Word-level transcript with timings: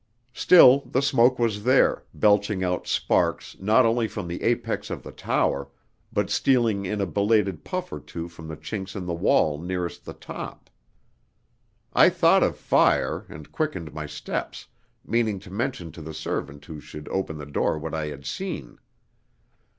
Still, 0.33 0.79
the 0.87 1.03
smoke 1.03 1.37
was 1.37 1.63
there, 1.63 2.03
belching 2.11 2.63
out 2.63 2.87
sparks 2.87 3.55
not 3.59 3.85
only 3.85 4.07
from 4.07 4.27
the 4.27 4.41
apex 4.41 4.89
of 4.89 5.03
the 5.03 5.11
tower, 5.11 5.69
but 6.11 6.31
stealing 6.31 6.87
in 6.87 6.99
a 6.99 7.05
belated 7.05 7.63
puff 7.63 7.93
or 7.93 7.99
two 7.99 8.27
from 8.27 8.47
the 8.47 8.57
chinks 8.57 8.95
in 8.95 9.05
the 9.05 9.13
wall 9.13 9.59
nearest 9.59 10.03
the 10.03 10.13
top. 10.15 10.71
I 11.93 12.09
thought 12.09 12.41
of 12.41 12.57
fire, 12.57 13.27
and 13.29 13.51
quickened 13.51 13.93
my 13.93 14.07
steps, 14.07 14.65
meaning 15.05 15.37
to 15.37 15.51
mention 15.51 15.91
to 15.91 16.01
the 16.01 16.15
servant 16.15 16.65
who 16.65 16.79
should 16.79 17.07
open 17.09 17.37
the 17.37 17.45
door 17.45 17.77
what 17.77 17.93
I 17.93 18.07
had 18.07 18.25
seen. 18.25 18.79